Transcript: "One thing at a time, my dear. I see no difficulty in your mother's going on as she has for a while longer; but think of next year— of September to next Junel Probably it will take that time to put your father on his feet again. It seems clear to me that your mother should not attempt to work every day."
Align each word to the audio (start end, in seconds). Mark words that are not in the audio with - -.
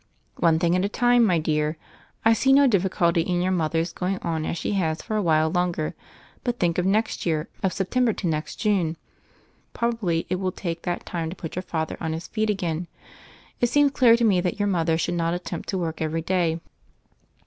"One 0.37 0.57
thing 0.57 0.75
at 0.75 0.83
a 0.83 0.89
time, 0.89 1.23
my 1.23 1.37
dear. 1.37 1.77
I 2.25 2.33
see 2.33 2.51
no 2.53 2.65
difficulty 2.65 3.21
in 3.21 3.39
your 3.39 3.51
mother's 3.51 3.93
going 3.93 4.17
on 4.23 4.47
as 4.47 4.57
she 4.57 4.71
has 4.71 5.03
for 5.03 5.15
a 5.15 5.21
while 5.21 5.51
longer; 5.51 5.93
but 6.43 6.57
think 6.59 6.79
of 6.79 6.87
next 6.87 7.23
year— 7.23 7.49
of 7.61 7.71
September 7.71 8.11
to 8.13 8.25
next 8.25 8.57
Junel 8.59 8.95
Probably 9.73 10.25
it 10.27 10.37
will 10.37 10.51
take 10.53 10.81
that 10.81 11.05
time 11.05 11.29
to 11.29 11.35
put 11.35 11.55
your 11.55 11.61
father 11.61 11.97
on 12.01 12.13
his 12.13 12.27
feet 12.27 12.49
again. 12.49 12.87
It 13.59 13.67
seems 13.67 13.91
clear 13.91 14.17
to 14.17 14.23
me 14.23 14.41
that 14.41 14.57
your 14.59 14.67
mother 14.67 14.97
should 14.97 15.13
not 15.13 15.35
attempt 15.35 15.69
to 15.69 15.77
work 15.77 16.01
every 16.01 16.23
day." 16.23 16.59